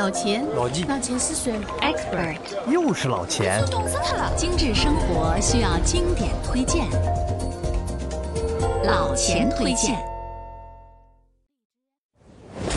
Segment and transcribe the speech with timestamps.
[0.00, 3.62] 老钱，老纪，老钱是谁？Expert，又是老钱。
[3.70, 4.32] 冻死他了！
[4.34, 6.86] 精致生活需要经典推荐，
[8.82, 10.02] 老钱推荐。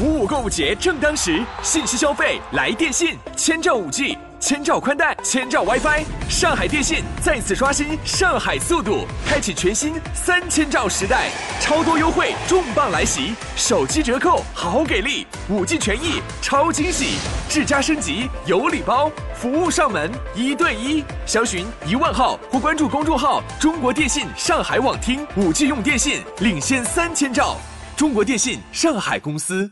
[0.01, 4.17] 五五购物节正当时，信息消费来电信，千兆五 G。
[4.45, 11.29] 千兆宽带，千兆 WiFi，上海电信再次刷新上海速度，开启全新三千兆时代，
[11.61, 27.55] 超多优惠重磅来袭，手机折扣好给力，五 G 权益超惊喜，智家升级有礼包，服务上门一对一，详询一万号或关注公众号中国电信上海网厅，五 G 用电信领先三千兆，
[27.95, 29.71] 中国电信上海公司。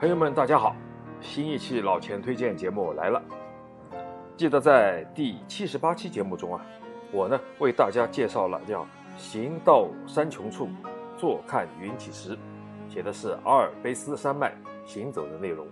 [0.00, 0.76] 朋友们，大家好！
[1.20, 3.20] 新一期老钱推荐节目来了。
[4.36, 6.64] 记得在第七十八期节目中啊，
[7.10, 8.86] 我呢为大家介绍了叫
[9.18, 10.68] “行到山穷处，
[11.16, 12.38] 坐看云起时”，
[12.88, 14.54] 写的是阿尔卑斯山脉
[14.86, 15.66] 行走的内容。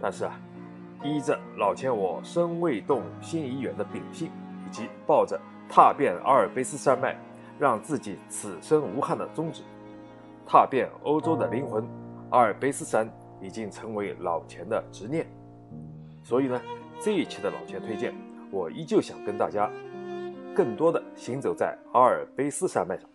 [0.00, 0.32] 但是啊，
[1.04, 4.30] 依着老钱我身未动心已远的秉性，
[4.66, 7.14] 以及抱着踏遍阿尔卑斯山脉，
[7.58, 9.62] 让自己此生无憾的宗旨，
[10.46, 11.86] 踏遍欧洲的灵魂。
[12.30, 15.26] 阿尔卑斯山已经成为老钱的执念，
[16.24, 16.60] 所以呢，
[17.00, 18.12] 这一期的老钱推荐，
[18.50, 19.70] 我依旧想跟大家
[20.54, 23.08] 更多的行走在阿尔卑斯山脉上。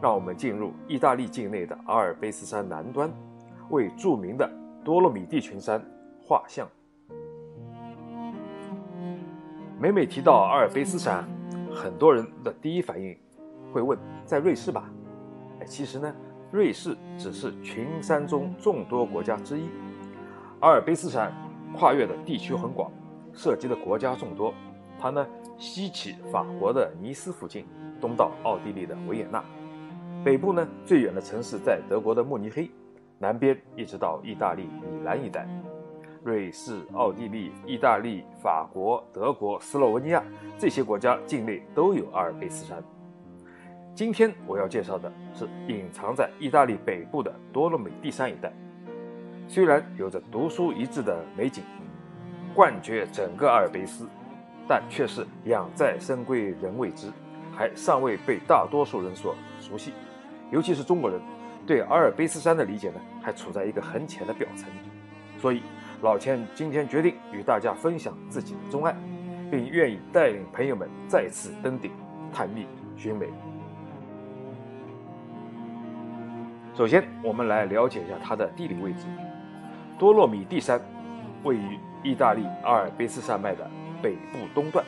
[0.00, 3.08] 让我们进入意大利境内的阿尔卑斯山南端，
[3.70, 4.50] 为著名的
[4.82, 5.80] 多洛米蒂群山
[6.20, 6.66] 画像。
[9.78, 11.24] 每每提到阿尔卑斯山，
[11.72, 13.16] 很多人的第一反应
[13.72, 14.90] 会问：在瑞士吧？
[15.60, 16.12] 哎，其实呢。
[16.52, 19.62] 瑞士只是群山中众多国家之一，
[20.60, 21.32] 阿尔卑斯山
[21.74, 22.92] 跨越的地区很广，
[23.32, 24.52] 涉及的国家众多。
[25.00, 27.64] 它呢，西起法国的尼斯附近，
[28.02, 29.42] 东到奥地利的维也纳，
[30.22, 32.70] 北部呢最远的城市在德国的慕尼黑，
[33.18, 35.48] 南边一直到意大利米兰一带。
[36.22, 40.22] 瑞士、奥地利、意大利、法国、德国、斯洛文尼亚
[40.58, 42.84] 这些国家境内都有阿尔卑斯山。
[43.94, 48.50] 今天我要介绍的是隐藏在意大利北部的多洛米蒂山一带，
[49.46, 51.62] 虽然有着独树一帜的美景，
[52.54, 54.08] 冠绝整个阿尔卑斯，
[54.66, 57.12] 但却是养在深闺人未知，
[57.54, 59.92] 还尚未被大多数人所熟悉，
[60.50, 61.20] 尤其是中国人
[61.66, 64.70] 对阿尔卑斯山的理解呢，还处在一个很浅的表层。
[65.36, 65.60] 所以
[66.00, 68.96] 老钱今天决定与大家分享自己的钟爱，
[69.50, 71.92] 并愿意带领朋友们再次登顶
[72.32, 72.66] 探秘
[72.96, 73.28] 寻美。
[76.74, 79.04] 首先，我们来了解一下它的地理位置。
[79.98, 80.80] 多洛米蒂山
[81.44, 84.82] 位于意大利阿尔卑斯山脉的北部东段，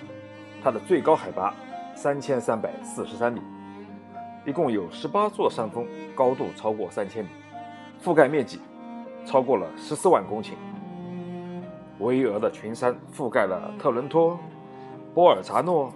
[0.62, 1.54] 它的最高海拔
[1.94, 3.42] 三千三百四十三米，
[4.46, 7.28] 一共有十八座山峰，高度超过三千米，
[8.02, 8.58] 覆盖面积
[9.26, 10.52] 超过了十四万公顷。
[11.98, 14.40] 巍峨的群山覆盖了特伦托、
[15.14, 15.92] 波尔扎诺、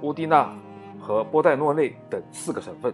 [0.00, 0.50] 乌蒂纳
[0.98, 2.92] 和波代诺内等四个省份。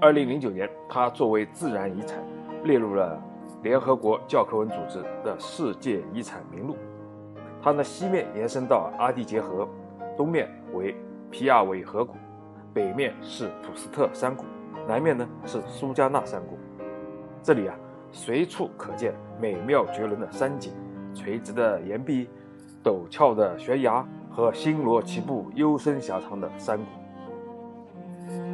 [0.00, 2.24] 二零零九年，它作为自然遗产
[2.62, 3.20] 列入了
[3.64, 6.76] 联合国教科文组织的世界遗产名录。
[7.60, 9.68] 它的西面延伸到阿蒂杰河，
[10.16, 10.94] 东面为
[11.32, 12.14] 皮亚韦河谷，
[12.72, 14.44] 北面是普斯特山谷，
[14.86, 16.56] 南面呢是苏加纳山谷。
[17.42, 17.74] 这里啊，
[18.12, 20.72] 随处可见美妙绝伦的山景、
[21.12, 22.30] 垂直的岩壁、
[22.84, 26.84] 陡峭的悬崖和星罗棋布、幽深狭长的山谷。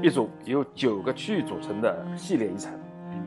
[0.04, 2.78] 一组由九个区域组成的系列遗产，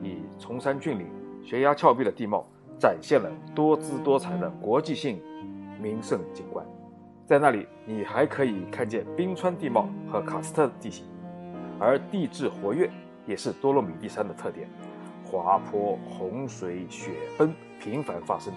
[0.03, 1.07] 以崇山峻岭、
[1.43, 2.45] 悬崖峭壁的地貌，
[2.79, 5.19] 展现了多姿多彩的国际性
[5.81, 6.63] 名胜景观。
[7.25, 11.03] 在那里，你还可以看见冰川地貌和喀斯特地形，
[11.79, 12.87] 而地质活跃
[13.25, 14.69] 也是多洛米蒂山的特点，
[15.25, 17.09] 滑坡、洪水、雪
[17.39, 17.51] 崩
[17.81, 18.53] 频繁发生。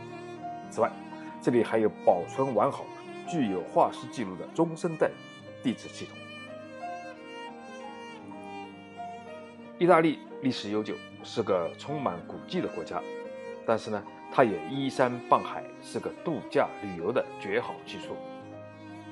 [0.69, 0.93] 此外，
[1.41, 2.85] 这里还有保存完好、
[3.27, 5.11] 具有化石记录的中生代
[5.63, 6.15] 地质系统。
[9.81, 10.95] 意大利历史悠久，
[11.25, 13.01] 是个充满古迹的国家，
[13.65, 18.15] 但是呢，它也依山傍海，是个度假旅游的绝好去处。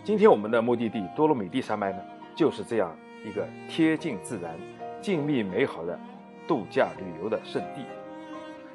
[0.05, 1.99] 今天我们的目的地多洛米蒂山脉呢，
[2.37, 2.95] 就是这样
[3.25, 4.59] 一个贴近自然、
[5.01, 5.99] 静谧美好的
[6.47, 7.81] 度假旅游的圣地。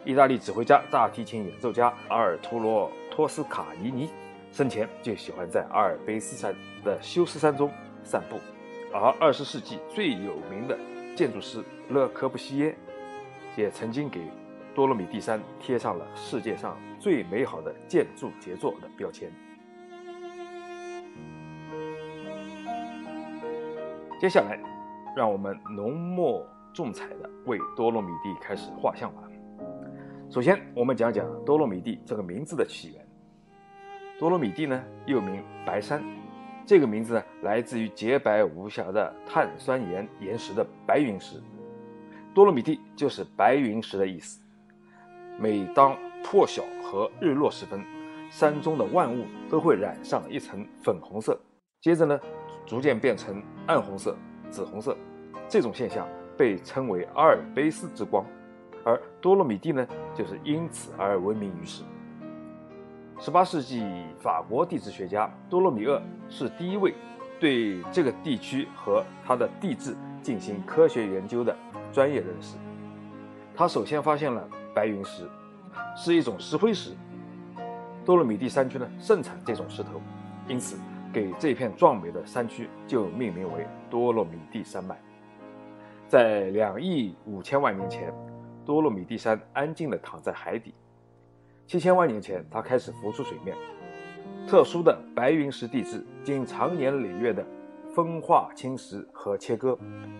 [0.03, 4.09] 意大利指挥家、大提琴演奏家阿尔图罗·托斯卡尼尼
[4.51, 7.69] 生前就喜欢在阿尔卑斯山的休斯山中
[8.03, 8.39] 散步，
[8.91, 10.75] 而二十世纪最有名的。
[11.15, 12.75] 建筑师勒科布西耶
[13.55, 14.21] 也曾经给
[14.73, 19.31] 多洛米蒂山贴上了世界上最美好的建筑杰作的标签。
[24.19, 24.57] 接下来，
[25.15, 26.43] 让我们浓墨
[26.73, 29.21] 重彩的为多洛米蒂开始画像吧。
[30.31, 33.05] 首先，我们讲讲多洛米蒂这个名字的起源。
[34.17, 36.01] 多洛米蒂呢，又名白山，
[36.65, 41.41] 这个名字呢，来自于洁白无瑕的碳酸盐岩石的白云石。
[42.33, 44.41] 多洛米蒂就是白云石的意思。
[45.37, 47.83] 每当破晓和日落时分，
[48.29, 51.37] 山中的万物都会染上一层粉红色，
[51.81, 52.19] 接着呢，
[52.65, 54.15] 逐渐变成暗红色、
[54.49, 54.95] 紫红色。
[55.49, 56.07] 这种现象
[56.37, 58.25] 被称为阿尔卑斯之光，
[58.85, 61.83] 而多洛米蒂呢，就是因此而闻名于世。
[63.19, 63.85] 十八世纪
[64.19, 66.93] 法国地质学家多洛米厄是第一位
[67.39, 71.55] 对这个地区和它的地质进行科学研究的
[71.91, 72.57] 专业人士。
[73.55, 75.29] 他首先发现了白云石，
[75.95, 76.91] 是一种石灰石。
[78.03, 80.01] 多洛米蒂山区呢盛产这种石头，
[80.47, 80.77] 因此
[81.13, 84.99] 给这片壮美的山区就命名为多洛米蒂山脉。
[86.07, 88.13] 在两亿五千万年前，
[88.65, 90.73] 多洛米蒂山安静地躺在海底。
[91.73, 93.57] 七千万年前，它开始浮出水面。
[94.47, 97.43] 特殊的白云石地质经长年累月的
[97.95, 99.75] 风化侵蚀和切割，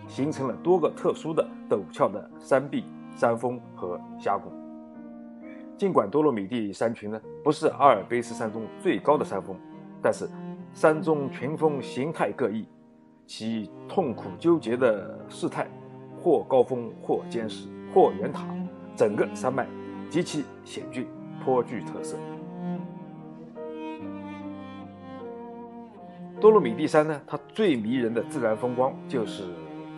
[0.08, 4.50] 形成了多个特殊的陡峭的山壁、山峰和峡谷。
[5.78, 9.56] 尽管多洛米蒂山群呢不是阿尔卑斯山中最高的山峰，
[10.02, 10.28] 但是
[10.72, 12.66] 山中群峰形态各异，
[13.28, 15.68] 其痛苦纠结的势态，
[16.20, 18.44] 或高峰，或坚实，或圆塔，
[18.96, 19.68] 整个山脉
[20.10, 21.06] 极其险峻。
[21.44, 22.16] 颇具特色。
[26.40, 29.44] 多洛米蒂山呢，它最迷人的自然风光就是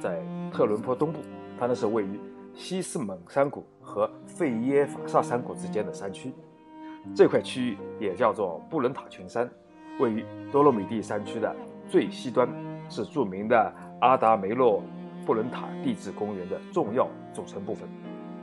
[0.00, 0.20] 在
[0.52, 1.20] 特伦坡东部，
[1.58, 2.20] 它呢是位于
[2.54, 6.32] 西斯蒙山谷和费耶法萨山谷之间的山区。
[7.14, 9.48] 这块区域也叫做布伦塔群山，
[9.98, 11.54] 位于多洛米蒂山区的
[11.88, 12.48] 最西端，
[12.88, 14.82] 是著名的阿达梅洛
[15.24, 17.88] 布伦塔地质公园的重要组成部分。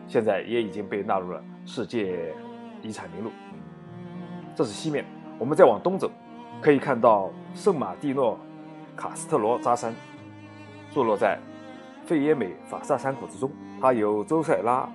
[0.08, 2.34] 现在也已经被纳入了世界。
[2.84, 3.32] 遗产名录，
[4.54, 5.04] 这是西面。
[5.40, 6.12] 我们再往东走，
[6.62, 8.38] 可以看到圣马蒂诺
[8.96, 9.92] 卡斯特罗扎山，
[10.92, 11.40] 坐落在
[12.06, 13.50] 费耶美法萨山谷之中。
[13.82, 14.88] 它由周塞拉、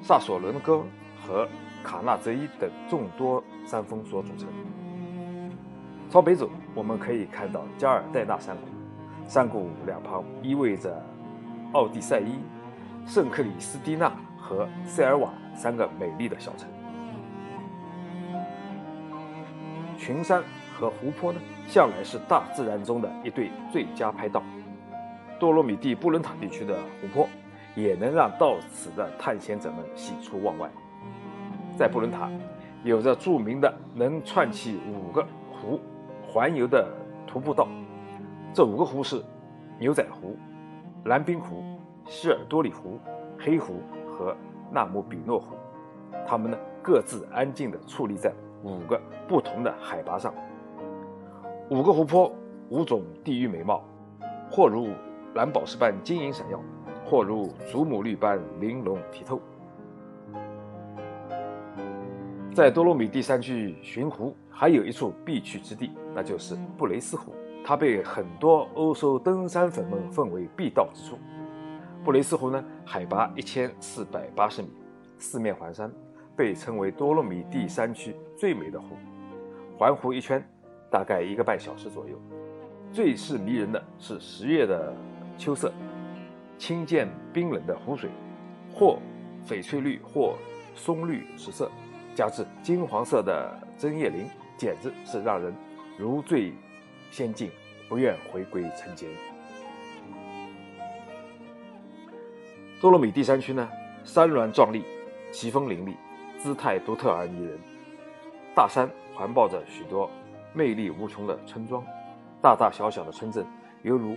[0.00, 0.82] 萨索伦戈
[1.26, 1.48] 和
[1.82, 4.48] 卡纳泽伊等众多山峰所组成。
[6.08, 8.62] 朝北走，我们可以看到加尔代纳山谷，
[9.28, 11.02] 山谷两旁依偎着
[11.72, 12.38] 奥蒂塞伊、
[13.06, 16.68] 圣克里斯蒂娜和塞尔瓦三个美丽的小城。
[20.10, 20.42] 群山
[20.76, 24.42] 和湖泊呢，向来是大自然中的一对最佳拍档。
[25.38, 27.28] 多洛米蒂布伦塔地区的湖泊，
[27.76, 30.68] 也能让到此的探险者们喜出望外。
[31.78, 32.28] 在布伦塔，
[32.82, 35.78] 有着著名的能串起五个湖
[36.26, 36.84] 环游的
[37.24, 37.68] 徒步道。
[38.52, 39.22] 这五个湖是
[39.78, 40.36] 牛仔湖、
[41.04, 41.62] 蓝冰湖、
[42.08, 42.98] 希尔多里湖、
[43.38, 43.80] 黑湖
[44.10, 44.36] 和
[44.72, 45.54] 纳姆比诺湖。
[46.26, 48.32] 它们呢，各自安静地矗立在。
[48.62, 50.34] 五个不同的海拔上，
[51.70, 52.30] 五个湖泊，
[52.68, 53.82] 五种地域美貌，
[54.50, 54.88] 或如
[55.34, 56.60] 蓝宝石般晶莹闪耀，
[57.04, 59.40] 或如祖母绿般玲珑剔透。
[62.52, 67.32] 在多洛米蒂山区寻湖，还有一处必去之地，那就是布雷斯湖。
[67.64, 71.16] 它被很多欧洲登山粉们奉为必到之处。
[72.02, 74.68] 布雷斯湖呢，海拔一千四百八十米，
[75.16, 75.90] 四面环山。
[76.40, 78.96] 被称为多洛米蒂山区最美的湖，
[79.76, 80.42] 环湖一圈
[80.90, 82.18] 大概一个半小时左右。
[82.90, 84.96] 最是迷人的是十月的
[85.36, 85.70] 秋色，
[86.56, 88.08] 清见冰冷的湖水，
[88.72, 88.98] 或
[89.46, 90.34] 翡翠绿，或
[90.74, 91.70] 松绿石色，
[92.14, 94.24] 加之金黄色的针叶林，
[94.56, 95.52] 简直是让人
[95.98, 96.54] 如醉
[97.10, 97.50] 仙境，
[97.86, 99.10] 不愿回归尘间。
[102.80, 103.68] 多洛米蒂山区呢，
[104.04, 104.82] 山峦壮丽，
[105.30, 105.94] 奇峰林立。
[106.42, 107.58] 姿态独特而迷人，
[108.54, 110.10] 大山环抱着许多
[110.54, 111.84] 魅力无穷的村庄，
[112.40, 113.44] 大大小小的村镇
[113.82, 114.16] 犹如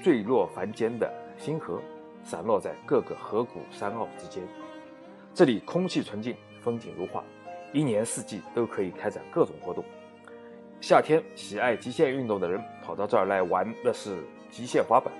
[0.00, 1.82] 坠落凡间的星河，
[2.22, 4.40] 散落在各个河谷山坳之间。
[5.34, 7.24] 这里空气纯净，风景如画，
[7.72, 9.84] 一年四季都可以开展各种活动。
[10.80, 15.12] 夏天喜爱极限运动的人跑到这儿来玩的是极限滑板、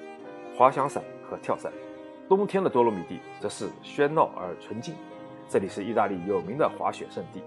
[0.57, 1.73] 滑翔伞和跳伞。
[2.29, 4.95] 冬天的多洛米蒂则是喧闹而纯净。
[5.49, 7.43] 这里是意大利有名的滑雪胜地，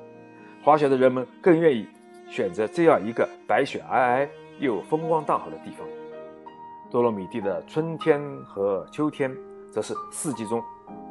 [0.64, 1.88] 滑雪的人们更愿意
[2.30, 5.88] 选择这样一个白雪皑皑又风光大好的地方。
[6.90, 9.36] 多洛米蒂的春天和秋天
[9.72, 10.64] 则是四季中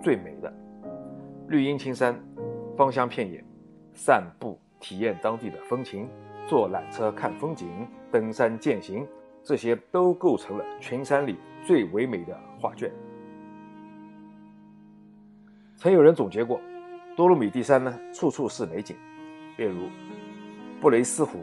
[0.03, 0.53] 最美的，
[1.49, 2.19] 绿荫青山，
[2.77, 3.45] 芳香片野，
[3.93, 6.09] 散步体验当地的风情，
[6.47, 9.07] 坐缆车看风景，登山健行，
[9.43, 12.91] 这些都构成了群山里最唯美的画卷。
[15.77, 16.59] 曾有人总结过，
[17.17, 18.95] 多洛米蒂山呢，处处是美景，
[19.57, 19.89] 例如
[20.83, 21.39] 布雷斯湖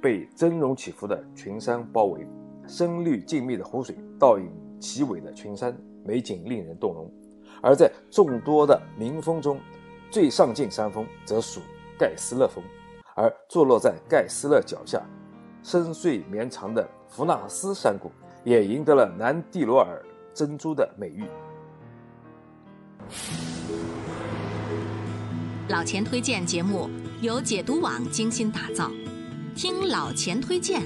[0.00, 2.26] 被峥嵘起伏的群山包围，
[2.66, 7.12] 深绿静谧的湖水倒映奇伟的群山，美景令人动容。
[7.60, 9.60] 而在众多的名峰中，
[10.10, 11.60] 最上劲山峰则属
[11.98, 12.64] 盖斯勒峰，
[13.14, 15.02] 而坐落在盖斯勒脚下、
[15.62, 18.10] 深邃绵长的弗纳斯山谷，
[18.44, 21.26] 也赢得了南蒂罗尔珍珠的美誉。
[25.68, 26.88] 老钱推荐节目
[27.20, 28.90] 由解读网精心打造，
[29.54, 30.80] 听老钱推荐，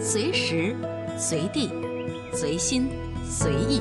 [0.00, 0.74] 随时
[1.16, 1.70] 随地
[2.32, 2.88] 随心
[3.24, 3.80] 随意。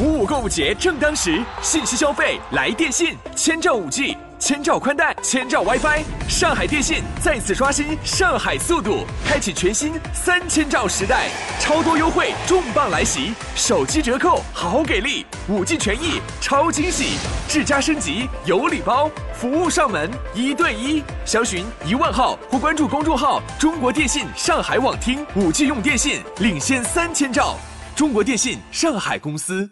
[0.00, 4.16] 五五购物节正当时，信息消费来电信，千兆 5G，
[4.50, 6.02] 千兆宽带，千兆 WiFi。
[6.28, 11.28] 上海电信再次刷新上海速度，开启全新三千兆时代，
[11.60, 17.16] 超多优惠重磅来袭，手机折扣好给力，5G 权益超惊喜，
[17.48, 27.56] 智家升级有礼包，服务上门一对一，详询一万号或关注公众号“中国电信上海网厅 ”，5G 用电信领先三千兆，
[27.94, 29.70] 中国电信上海公司。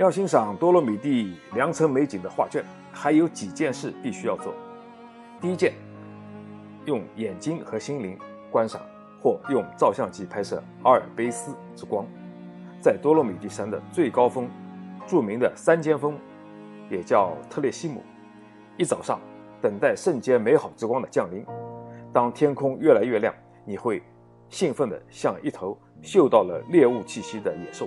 [0.00, 4.54] 要欣赏多洛米蒂良辰美景的画卷，还有几件事必须要做。
[5.42, 5.74] 第一件，
[6.86, 8.18] 用眼睛和心灵
[8.50, 8.80] 观赏，
[9.20, 12.06] 或用照相机拍摄阿尔卑斯之光。
[12.80, 14.48] 在多洛米蒂山的最高峰，
[15.06, 16.18] 著名的三尖峰，
[16.88, 18.02] 也叫特列西姆。
[18.78, 19.20] 一早上，
[19.60, 21.44] 等待瞬间美好之光的降临。
[22.10, 23.34] 当天空越来越亮，
[23.66, 24.02] 你会
[24.48, 27.86] 兴奋地像一头嗅到了猎物气息的野兽。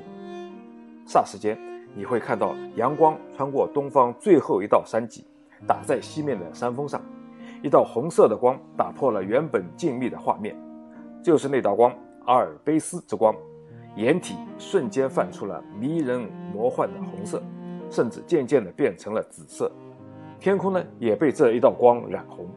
[1.07, 1.72] 霎时间。
[1.95, 5.25] 你会看到阳光穿过东方最后一道山脊，
[5.67, 7.01] 打在西面的山峰上，
[7.61, 10.55] 一道红色的光打破了原本静谧的画面，
[11.23, 11.93] 就是那道光——
[12.25, 13.35] 阿尔卑斯之光。
[13.95, 16.19] 掩体瞬间泛出了迷人
[16.51, 17.39] 魔幻的红色，
[17.91, 19.71] 甚至渐渐地变成了紫色。
[20.39, 22.49] 天空呢，也被这一道光染红，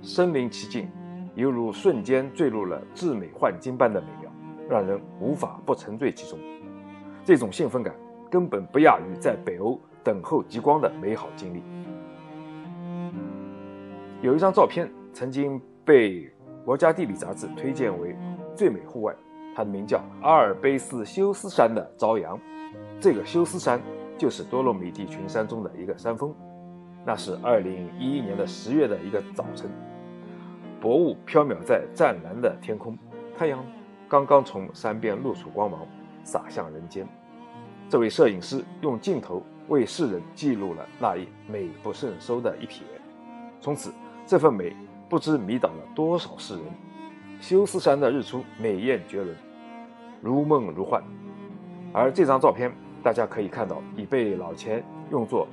[0.00, 0.88] 身临其境，
[1.34, 4.30] 犹如瞬间坠入了至美幻境般的美妙，
[4.68, 6.38] 让人无法不沉醉其中。
[7.24, 7.92] 这种兴奋感。
[8.34, 11.62] 根本不亚于在北欧等候极光的美好经历。
[14.20, 16.22] 有一张照片曾经被
[16.64, 18.16] 《国家地理》杂志推荐为
[18.52, 19.14] 最美户外，
[19.54, 22.36] 它的名叫阿尔卑斯休斯山的朝阳。
[22.98, 23.80] 这个休斯山
[24.18, 26.34] 就是多洛米蒂群山中的一个山峰。
[27.06, 29.70] 那是2011年的十月的一个早晨，
[30.80, 32.98] 薄雾飘渺在湛蓝的天空，
[33.38, 33.64] 太阳
[34.08, 35.86] 刚刚从山边露出光芒，
[36.24, 37.06] 洒向人间。
[37.94, 42.80] 这位摄影师用镜头为世人记录了那一美不胜收的一瞥，
[43.60, 43.94] 从此
[44.26, 44.74] 这份美
[45.08, 46.64] 不知迷倒了多少世人。
[47.40, 49.36] 休斯山的日出美艳绝伦，
[50.20, 51.00] 如梦如幻。
[51.92, 55.46] 而这张照片，大家可以看到，已被老钱用作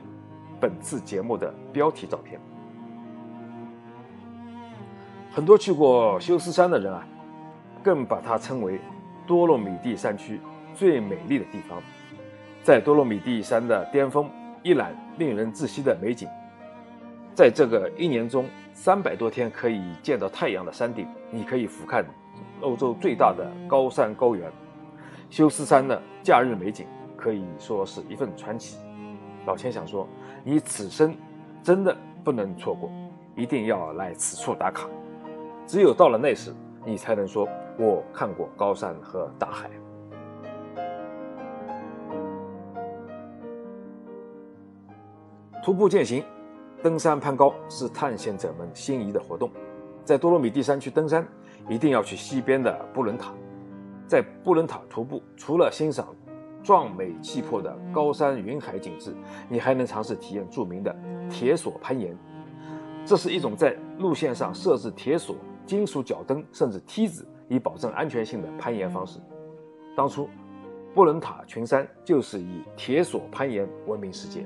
[0.60, 2.42] 本次节目的标题照片。
[5.32, 7.08] 很多去过休斯山的人啊，
[7.84, 8.80] 更把它称为
[9.28, 10.42] 多洛米蒂山区
[10.74, 11.80] 最美丽的地方。
[12.64, 14.30] 在多洛米蒂山的巅峰，
[14.62, 16.28] 一览令人窒息的美景。
[17.34, 22.04] 在这个一年中三百多天可以见到太阳的山顶，你可以俯瞰
[22.62, 24.52] 欧洲最大的高山高原——
[25.32, 26.86] 休斯山的假日美景，
[27.18, 28.78] 可以说是一份传奇。
[29.48, 30.08] 老钱想说，
[30.44, 31.16] 你此生
[31.64, 32.92] 真的不能错过，
[33.36, 34.88] 一定要来此处打卡。
[35.66, 36.54] 只有到了那时，
[36.86, 37.48] 你才能说
[37.80, 39.68] 我看过高山和大海。
[45.64, 46.24] 徒步践行、
[46.82, 49.48] 登山攀高是探险者们心仪的活动。
[50.04, 51.24] 在多洛米蒂山区登山，
[51.70, 53.32] 一定要去西边的布伦塔。
[54.08, 56.08] 在布伦塔徒步，除了欣赏
[56.64, 59.14] 壮美气魄的高山云海景致，
[59.48, 60.96] 你还能尝试体验著名的
[61.30, 62.18] 铁索攀岩。
[63.06, 69.20] 这是一种在路线上设置铁索、金属脚蹬甚至梯子以保证安全性的攀岩方式。
[69.96, 70.28] 当初，
[70.96, 74.44] 布伦塔群山就是以铁索攀岩闻名世界。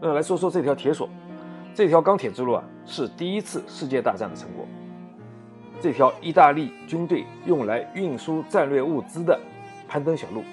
[0.00, 1.08] 那来说说这条铁索，
[1.74, 4.64] 这条钢铁之路啊，是第一次世界大战的成果。
[5.80, 9.38] 这条意大利军队用来运输战略物资的
[9.88, 10.44] 攀登小路，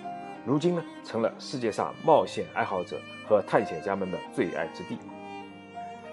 [0.46, 4.98] 如今呢，成了世界上冒险爱好者和探险家们的最爱之地。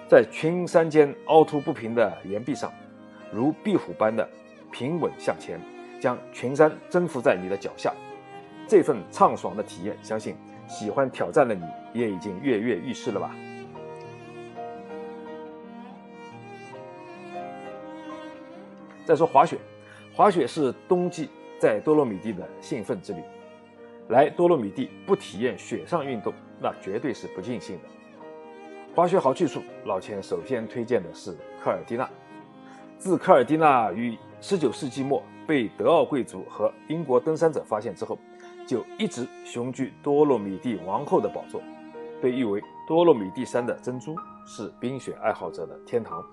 [0.06, 2.70] 在群山间凹凸不平的岩壁上，
[3.32, 4.28] 如壁虎般的
[4.70, 5.58] 平稳向前，
[5.98, 7.94] 将群山征服在你的脚下。
[8.68, 10.36] 这份畅爽的体验，相信
[10.72, 11.62] 喜欢挑战的你
[11.92, 13.30] 也已经跃跃欲试了吧。
[19.04, 19.58] 再说滑雪，
[20.14, 23.20] 滑雪是冬季在多洛米蒂的兴奋之旅。
[24.08, 27.88] 来多洛米蒂不体验雪上运动，那绝对是不尽兴的。
[28.94, 32.08] 滑雪好去处，老钱首先推荐的是科尔蒂纳。
[32.98, 38.18] 自科尔蒂纳于19世纪末被德奥贵族和英国登山者发现之后，
[38.72, 41.60] 就一直雄踞多洛米蒂王后的宝座，
[42.22, 46.24] 被誉为多洛米蒂山的珍珠，是冰雪爱好者的天堂。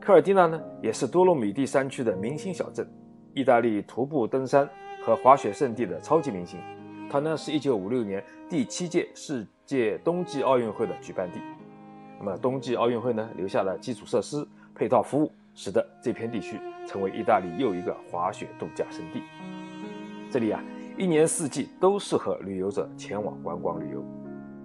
[0.00, 2.88] 科尔蒂纳呢，也是多洛米蒂山区的明星小镇，
[3.34, 4.70] 意大利徒步登山
[5.02, 6.60] 和滑雪圣地的超级明星。
[7.10, 11.40] 它呢是一九五六年第七届世界冬季奥运会的举办地。
[12.20, 19.20] 那么冬季奥运会呢，留下了基础设施、配套服务，使得这片地区成为意大利又一个滑雪度假胜地。
[20.30, 20.62] 这里啊，
[20.98, 24.04] 一年四季都适合旅游者前往观光旅游。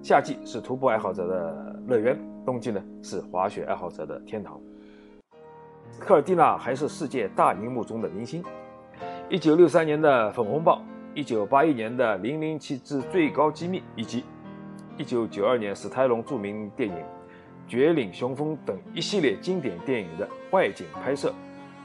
[0.02, 4.60] 夏季是徒步爱好者的乐园，冬季呢是滑雪爱好者的天堂。
[6.00, 8.44] 科尔蒂纳还是世界大荧幕中的明星。
[9.30, 10.80] 一九六三年的《粉红豹》，
[11.14, 14.24] 一九八一年的《零零七之最高机密》，以及
[14.98, 16.96] 一九九二年史泰龙著名电影
[17.68, 21.32] 《绝岭雄风》等一系列经典电影的外景拍摄，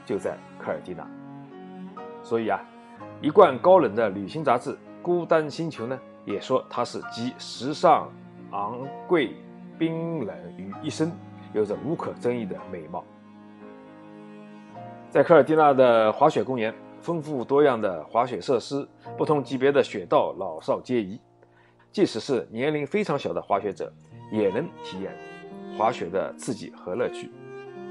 [0.03, 1.07] 就在科尔蒂纳。
[2.23, 2.59] 所以啊，
[3.21, 4.71] 一贯高冷的旅行杂志
[5.01, 8.09] 《孤单星球》呢，也说它是集时尚、
[8.51, 9.35] 昂贵、
[9.77, 11.11] 冰冷于一身，
[11.51, 13.03] 有着无可争议的美貌。
[15.09, 21.19] 在科尔蒂纳的滑雪公园，丰富多样的滑雪设施，不同级别的雪道，老少皆宜。
[21.91, 23.91] 即使是年龄非常小的滑雪者，
[24.31, 25.13] 也能体验
[25.77, 27.29] 滑雪的刺激和乐趣。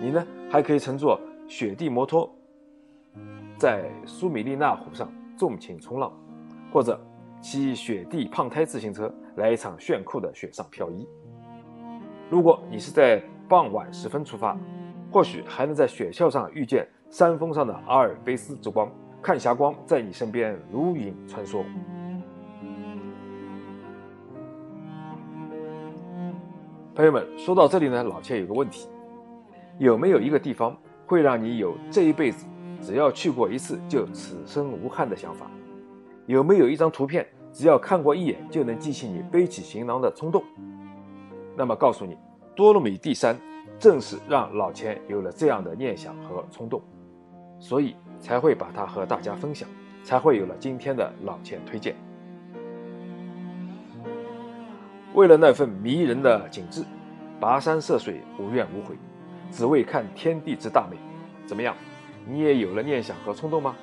[0.00, 2.32] 你呢，还可以乘坐雪地摩托，
[3.58, 6.12] 在苏米利纳湖上纵情冲浪，
[6.72, 7.00] 或者
[7.40, 11.06] 骑雪地胖胎自行车来一场炫酷的雪上漂移。
[12.28, 14.58] 如果你是在傍晚时分出发，
[15.12, 16.86] 或许还能在雪橇上遇见。
[17.10, 18.86] 山峰上的阿尔卑斯之光，
[19.22, 21.64] 看霞光在你身边如影穿梭。
[26.94, 28.90] 朋友们，说到这里呢，老千有个问题：
[29.78, 32.46] 有没有一个地方会让你有这一辈子
[32.80, 35.50] 只要去过一次就此生无憾的想法？
[36.26, 40.42] 有没有一张图片，只要看过一眼就能激起你背起行囊的冲动？
[41.56, 42.16] 那么告诉你，
[42.54, 43.38] 多洛米蒂山
[43.78, 46.82] 正是让老钱有了这样的念想和冲动。
[47.60, 49.68] 所以才会把它和大家分享，
[50.04, 51.96] 才会有了今天的老钱推荐。
[55.12, 56.84] 为了那份迷人的景致，
[57.40, 58.94] 跋山涉水无怨无悔，
[59.50, 60.96] 只为看天地之大美。
[61.46, 61.74] 怎么样，
[62.28, 63.74] 你也有了念想和冲动吗？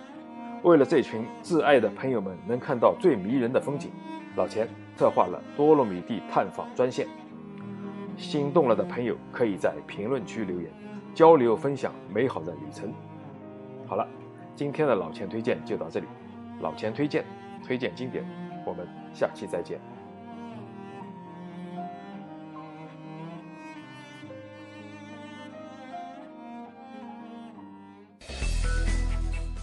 [0.61, 3.91] 为了这群挚爱的朋友们能看到最迷人的风景，
[4.35, 7.07] 老钱策划了多洛米蒂探访专线。
[8.17, 10.71] 心动了的朋友可以在评论区留言，
[11.13, 12.93] 交流分享美好的旅程。
[13.87, 14.07] 好了，
[14.55, 16.05] 今天的老钱推荐就到这里。
[16.61, 17.25] 老钱推荐，
[17.65, 18.23] 推荐经典，
[18.65, 19.79] 我们下期再见。